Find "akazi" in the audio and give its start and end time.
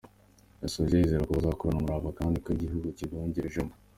2.09-2.37